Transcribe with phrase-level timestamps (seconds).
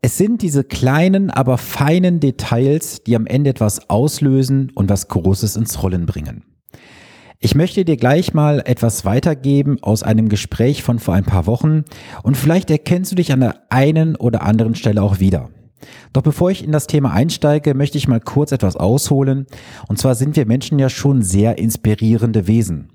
[0.00, 5.56] Es sind diese kleinen, aber feinen Details, die am Ende etwas auslösen und was Großes
[5.56, 6.44] ins Rollen bringen.
[7.40, 11.84] Ich möchte dir gleich mal etwas weitergeben aus einem Gespräch von vor ein paar Wochen
[12.22, 15.50] und vielleicht erkennst du dich an der einen oder anderen Stelle auch wieder.
[16.12, 19.46] Doch bevor ich in das Thema einsteige, möchte ich mal kurz etwas ausholen.
[19.88, 22.92] Und zwar sind wir Menschen ja schon sehr inspirierende Wesen.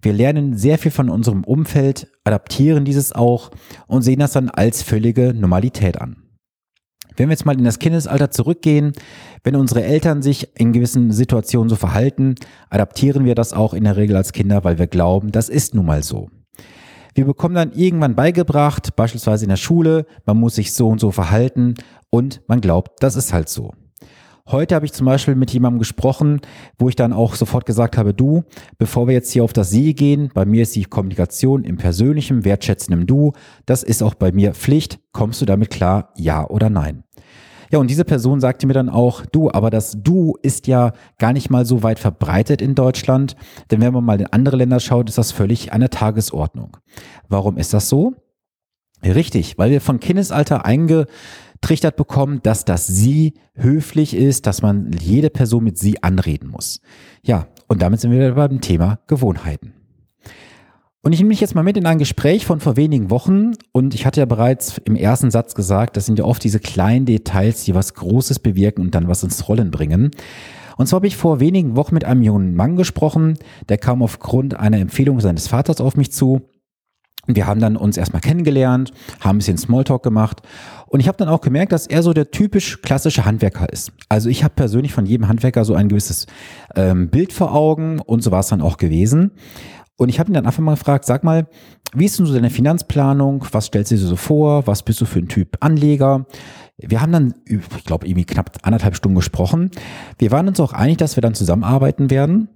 [0.00, 3.50] Wir lernen sehr viel von unserem Umfeld, adaptieren dieses auch
[3.86, 6.21] und sehen das dann als völlige Normalität an.
[7.16, 8.92] Wenn wir jetzt mal in das Kindesalter zurückgehen,
[9.44, 12.34] wenn unsere Eltern sich in gewissen Situationen so verhalten,
[12.70, 15.86] adaptieren wir das auch in der Regel als Kinder, weil wir glauben, das ist nun
[15.86, 16.28] mal so.
[17.14, 21.10] Wir bekommen dann irgendwann beigebracht, beispielsweise in der Schule, man muss sich so und so
[21.10, 21.74] verhalten
[22.08, 23.72] und man glaubt, das ist halt so.
[24.48, 26.40] Heute habe ich zum Beispiel mit jemandem gesprochen,
[26.76, 28.42] wo ich dann auch sofort gesagt habe, du,
[28.76, 32.44] bevor wir jetzt hier auf das Sie gehen, bei mir ist die Kommunikation im persönlichen,
[32.44, 33.32] wertschätzenden Du,
[33.66, 34.98] das ist auch bei mir Pflicht.
[35.12, 37.01] Kommst du damit klar, ja oder nein?
[37.72, 41.32] Ja, und diese Person sagte mir dann auch, du, aber das Du ist ja gar
[41.32, 43.34] nicht mal so weit verbreitet in Deutschland,
[43.70, 46.76] denn wenn man mal in andere Länder schaut, ist das völlig eine Tagesordnung.
[47.28, 48.14] Warum ist das so?
[49.02, 51.06] Richtig, weil wir von Kindesalter einge
[51.62, 56.80] eingetrichtert bekommen, dass das Sie höflich ist, dass man jede Person mit Sie anreden muss.
[57.22, 59.81] Ja, und damit sind wir beim Thema Gewohnheiten.
[61.04, 63.92] Und ich nehme mich jetzt mal mit in ein Gespräch von vor wenigen Wochen und
[63.92, 67.64] ich hatte ja bereits im ersten Satz gesagt, das sind ja oft diese kleinen Details,
[67.64, 70.12] die was Großes bewirken und dann was ins Rollen bringen.
[70.76, 73.36] Und zwar habe ich vor wenigen Wochen mit einem jungen Mann gesprochen,
[73.68, 76.42] der kam aufgrund einer Empfehlung seines Vaters auf mich zu
[77.28, 80.42] wir haben dann uns erstmal kennengelernt, haben ein bisschen Smalltalk gemacht
[80.86, 83.92] und ich habe dann auch gemerkt, dass er so der typisch klassische Handwerker ist.
[84.08, 86.26] Also ich habe persönlich von jedem Handwerker so ein gewisses
[86.74, 89.30] ähm, Bild vor Augen und so war es dann auch gewesen.
[89.96, 91.46] Und ich habe ihn dann einfach mal gefragt, sag mal,
[91.94, 93.44] wie ist denn so deine Finanzplanung?
[93.52, 94.66] Was stellst du dir so vor?
[94.66, 96.26] Was bist du für ein Typ Anleger?
[96.78, 99.70] Wir haben dann, ich glaube, irgendwie knapp anderthalb Stunden gesprochen.
[100.18, 102.48] Wir waren uns auch einig, dass wir dann zusammenarbeiten werden.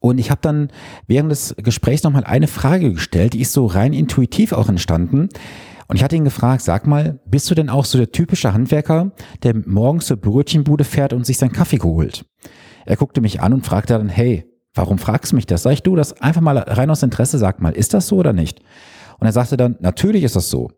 [0.00, 0.68] Und ich habe dann
[1.06, 5.28] während des Gesprächs nochmal eine Frage gestellt, die ist so rein intuitiv auch entstanden.
[5.88, 9.12] Und ich hatte ihn gefragt, sag mal, bist du denn auch so der typische Handwerker,
[9.42, 12.24] der morgens zur Brötchenbude fährt und sich seinen Kaffee geholt?
[12.86, 14.44] Er guckte mich an und fragte dann, hey,
[14.76, 15.64] warum fragst du mich das?
[15.64, 18.32] Sag ich, du, das einfach mal rein aus Interesse, sag mal, ist das so oder
[18.32, 18.60] nicht?
[19.18, 20.70] Und er sagte dann, natürlich ist das so.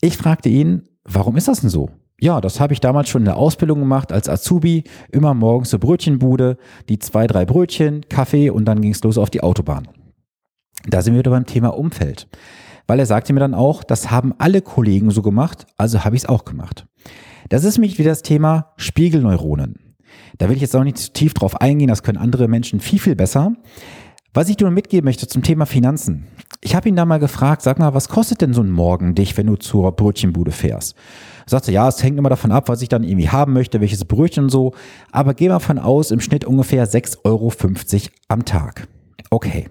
[0.00, 1.90] Ich fragte ihn, warum ist das denn so?
[2.20, 5.78] ja, das habe ich damals schon in der Ausbildung gemacht als Azubi, immer morgens zur
[5.78, 9.88] Brötchenbude, die zwei, drei Brötchen, Kaffee und dann ging es los auf die Autobahn.
[10.86, 12.28] Da sind wir wieder beim Thema Umfeld.
[12.86, 16.22] Weil er sagte mir dann auch, das haben alle Kollegen so gemacht, also habe ich
[16.22, 16.86] es auch gemacht.
[17.50, 19.87] Das ist nämlich wieder das Thema Spiegelneuronen.
[20.38, 22.98] Da will ich jetzt auch nicht zu tief drauf eingehen, das können andere Menschen viel,
[22.98, 23.52] viel besser.
[24.34, 26.26] Was ich dir mitgeben möchte zum Thema Finanzen.
[26.60, 29.36] Ich habe ihn da mal gefragt, sag mal, was kostet denn so ein Morgen dich,
[29.36, 30.94] wenn du zur Brötchenbude fährst?
[31.48, 34.44] sagte, ja, es hängt immer davon ab, was ich dann irgendwie haben möchte, welches Brötchen
[34.44, 34.74] und so.
[35.12, 37.52] Aber geh mal von aus, im Schnitt ungefähr 6,50 Euro
[38.28, 38.88] am Tag.
[39.30, 39.68] Okay.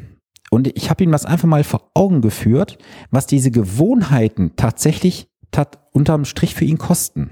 [0.51, 2.77] Und ich habe ihm das einfach mal vor Augen geführt,
[3.11, 7.31] was diese Gewohnheiten tatsächlich tat unterm Strich für ihn kosten.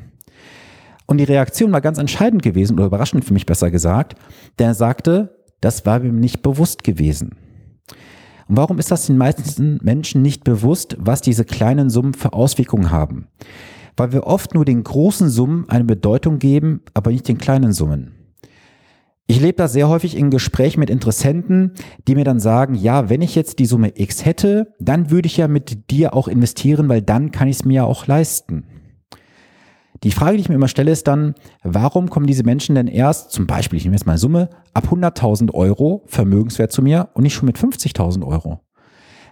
[1.06, 4.16] Und die Reaktion war ganz entscheidend gewesen oder überraschend für mich besser gesagt.
[4.58, 7.36] Der sagte, das war mir nicht bewusst gewesen.
[8.48, 12.90] Und warum ist das den meisten Menschen nicht bewusst, was diese kleinen Summen für Auswirkungen
[12.90, 13.26] haben?
[13.96, 18.12] Weil wir oft nur den großen Summen eine Bedeutung geben, aber nicht den kleinen Summen.
[19.28, 21.72] Ich lebe da sehr häufig in Gesprächen mit Interessenten,
[22.06, 25.36] die mir dann sagen, ja, wenn ich jetzt die Summe X hätte, dann würde ich
[25.36, 28.64] ja mit dir auch investieren, weil dann kann ich es mir ja auch leisten.
[30.02, 33.32] Die Frage, die ich mir immer stelle, ist dann, warum kommen diese Menschen denn erst,
[33.32, 37.34] zum Beispiel, ich nehme jetzt mal Summe, ab 100.000 Euro Vermögenswert zu mir und nicht
[37.34, 38.60] schon mit 50.000 Euro?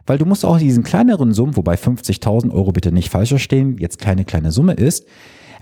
[0.06, 3.98] Weil du musst auch diesen kleineren Summen, wobei 50.000 Euro bitte nicht falsch verstehen, jetzt
[3.98, 5.06] keine kleine Summe ist,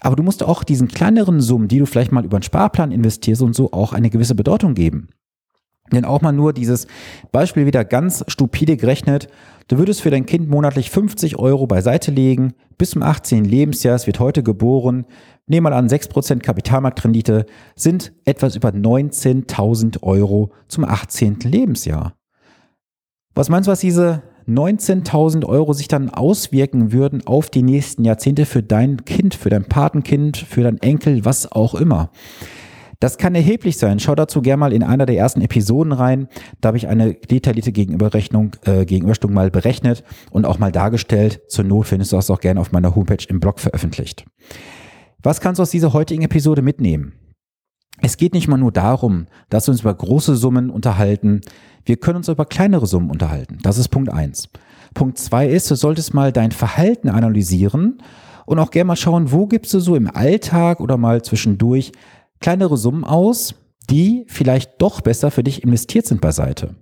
[0.01, 3.43] aber du musst auch diesen kleineren Summen, die du vielleicht mal über einen Sparplan investierst
[3.43, 5.09] und so auch eine gewisse Bedeutung geben.
[5.93, 6.87] Denn auch mal nur dieses
[7.31, 9.29] Beispiel wieder ganz stupide gerechnet.
[9.69, 13.45] Du würdest für dein Kind monatlich 50 Euro beiseite legen, bis zum 18.
[13.45, 15.07] Lebensjahr, es wird heute geboren.
[15.47, 17.47] Nehmen mal an, 6% Kapitalmarktrendite
[17.77, 21.41] sind etwas über 19.000 Euro zum 18.
[21.41, 22.15] Lebensjahr.
[23.35, 28.47] Was meinst du, was diese 19.000 Euro sich dann auswirken würden auf die nächsten Jahrzehnte
[28.47, 32.11] für dein Kind, für dein Patenkind, für dein Enkel, was auch immer.
[33.03, 33.99] Das kann erheblich sein.
[33.99, 36.29] Schau dazu gerne mal in einer der ersten Episoden rein.
[36.61, 41.41] Da habe ich eine detaillierte Gegenüberrechnung, äh, Gegenüberstellung mal berechnet und auch mal dargestellt.
[41.49, 44.25] Zur Not findest du das auch gerne auf meiner Homepage im Blog veröffentlicht.
[45.21, 47.15] Was kannst du aus dieser heutigen Episode mitnehmen?
[48.01, 51.41] Es geht nicht mal nur darum, dass wir uns über große Summen unterhalten.
[51.85, 53.59] Wir können uns über kleinere Summen unterhalten.
[53.65, 54.49] Das ist Punkt eins.
[54.95, 58.01] Punkt zwei ist, du solltest mal dein Verhalten analysieren
[58.47, 61.91] und auch gerne mal schauen, wo gibst du so im Alltag oder mal zwischendurch
[62.43, 63.55] kleinere Summen aus,
[63.89, 66.75] die vielleicht doch besser für dich investiert sind beiseite.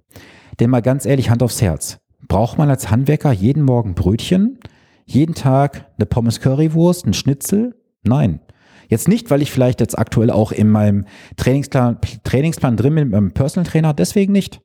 [0.58, 1.98] Denn mal ganz ehrlich, Hand aufs Herz.
[2.26, 4.58] Braucht man als Handwerker jeden Morgen Brötchen?
[5.06, 7.74] Jeden Tag eine Pommes Currywurst, ein Schnitzel?
[8.02, 8.40] Nein.
[8.88, 13.12] Jetzt nicht, weil ich vielleicht jetzt aktuell auch in meinem Trainingsplan, Trainingsplan drin bin mit
[13.12, 14.60] meinem Personal Trainer, deswegen nicht.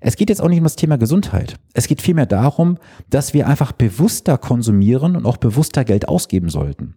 [0.00, 1.56] Es geht jetzt auch nicht um das Thema Gesundheit.
[1.74, 2.78] Es geht vielmehr darum,
[3.10, 6.94] dass wir einfach bewusster konsumieren und auch bewusster Geld ausgeben sollten.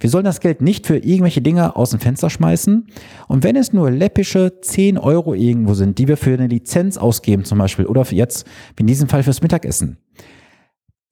[0.00, 2.88] Wir sollen das Geld nicht für irgendwelche Dinge aus dem Fenster schmeißen.
[3.28, 7.44] Und wenn es nur läppische 10 Euro irgendwo sind, die wir für eine Lizenz ausgeben
[7.44, 8.46] zum Beispiel oder jetzt,
[8.76, 9.98] wie in diesem Fall fürs Mittagessen,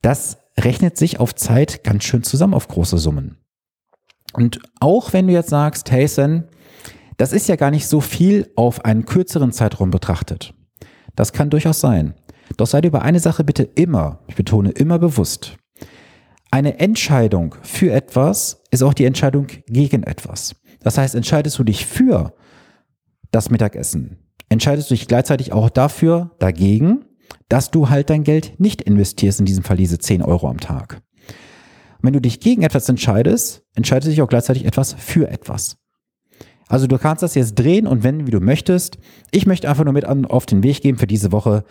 [0.03, 3.39] das rechnet sich auf Zeit ganz schön zusammen auf große Summen.
[4.33, 6.45] Und auch wenn du jetzt sagst, hey Sen,
[7.17, 10.55] das ist ja gar nicht so viel auf einen kürzeren Zeitraum betrachtet.
[11.15, 12.15] Das kann durchaus sein.
[12.57, 15.57] Doch sei dir über eine Sache bitte immer, ich betone immer bewusst.
[16.53, 20.55] Eine Entscheidung für etwas ist auch die Entscheidung gegen etwas.
[20.81, 22.35] Das heißt, entscheidest du dich für
[23.31, 24.19] das Mittagessen,
[24.51, 27.07] entscheidest du dich gleichzeitig auch dafür, dagegen,
[27.49, 31.01] dass du halt dein Geld nicht investierst, in diesem Fall diese 10 Euro am Tag.
[32.03, 35.79] Wenn du dich gegen etwas entscheidest, entscheidest du dich auch gleichzeitig etwas für etwas.
[36.69, 38.99] Also du kannst das jetzt drehen und wenden, wie du möchtest.
[39.31, 41.65] Ich möchte einfach nur mit auf den Weg geben für diese Woche,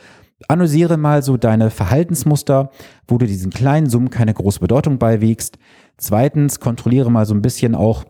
[0.49, 2.71] Analysiere mal so deine Verhaltensmuster,
[3.07, 5.57] wo du diesen kleinen Summen keine große Bedeutung beiwiegst.
[5.97, 8.05] Zweitens, kontrolliere mal so ein bisschen auch,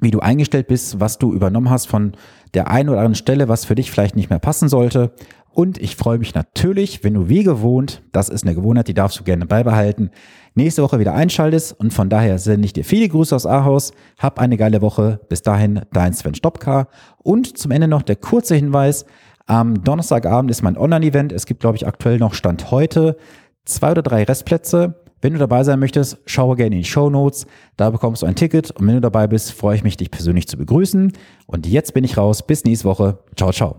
[0.00, 2.12] wie du eingestellt bist, was du übernommen hast von
[2.54, 5.12] der einen oder anderen Stelle, was für dich vielleicht nicht mehr passen sollte.
[5.54, 9.20] Und ich freue mich natürlich, wenn du wie gewohnt, das ist eine Gewohnheit, die darfst
[9.20, 10.10] du gerne beibehalten,
[10.54, 11.78] nächste Woche wieder einschaltest.
[11.78, 13.92] Und von daher sende ich dir viele Grüße aus Ahaus.
[14.18, 15.20] Hab eine geile Woche.
[15.28, 16.88] Bis dahin, dein Sven Stopka.
[17.18, 19.04] Und zum Ende noch der kurze Hinweis.
[19.52, 21.30] Am Donnerstagabend ist mein Online-Event.
[21.30, 23.18] Es gibt, glaube ich, aktuell noch Stand heute
[23.66, 24.94] zwei oder drei Restplätze.
[25.20, 27.44] Wenn du dabei sein möchtest, schaue gerne in die Show Notes.
[27.76, 28.70] Da bekommst du ein Ticket.
[28.70, 31.12] Und wenn du dabei bist, freue ich mich, dich persönlich zu begrüßen.
[31.44, 32.46] Und jetzt bin ich raus.
[32.46, 33.18] Bis nächste Woche.
[33.36, 33.76] Ciao, ciao.